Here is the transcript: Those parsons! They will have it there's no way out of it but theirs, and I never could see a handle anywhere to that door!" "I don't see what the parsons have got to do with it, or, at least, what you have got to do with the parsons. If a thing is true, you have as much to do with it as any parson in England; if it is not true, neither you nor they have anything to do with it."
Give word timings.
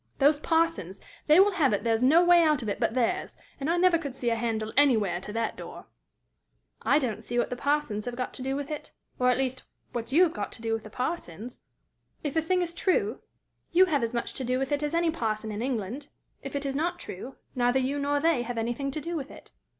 Those 0.17 0.39
parsons! 0.39 0.99
They 1.27 1.39
will 1.39 1.51
have 1.51 1.73
it 1.73 1.83
there's 1.83 2.01
no 2.01 2.25
way 2.25 2.41
out 2.41 2.63
of 2.63 2.69
it 2.69 2.79
but 2.79 2.95
theirs, 2.95 3.37
and 3.59 3.69
I 3.69 3.77
never 3.77 3.99
could 3.99 4.15
see 4.15 4.31
a 4.31 4.35
handle 4.35 4.73
anywhere 4.75 5.21
to 5.21 5.31
that 5.33 5.55
door!" 5.55 5.85
"I 6.81 6.97
don't 6.97 7.23
see 7.23 7.37
what 7.37 7.51
the 7.51 7.55
parsons 7.55 8.05
have 8.05 8.15
got 8.15 8.33
to 8.33 8.41
do 8.41 8.55
with 8.55 8.71
it, 8.71 8.93
or, 9.19 9.29
at 9.29 9.37
least, 9.37 9.61
what 9.91 10.11
you 10.11 10.23
have 10.23 10.33
got 10.33 10.51
to 10.53 10.61
do 10.63 10.73
with 10.73 10.81
the 10.81 10.89
parsons. 10.89 11.67
If 12.23 12.35
a 12.35 12.41
thing 12.41 12.63
is 12.63 12.73
true, 12.73 13.19
you 13.73 13.85
have 13.85 14.01
as 14.03 14.15
much 14.15 14.33
to 14.33 14.43
do 14.43 14.57
with 14.57 14.71
it 14.71 14.81
as 14.81 14.95
any 14.95 15.11
parson 15.11 15.51
in 15.51 15.61
England; 15.61 16.07
if 16.41 16.55
it 16.55 16.65
is 16.65 16.75
not 16.75 16.97
true, 16.97 17.35
neither 17.53 17.77
you 17.77 17.99
nor 17.99 18.19
they 18.19 18.41
have 18.41 18.57
anything 18.57 18.89
to 18.89 19.01
do 19.01 19.15
with 19.15 19.29
it." 19.29 19.51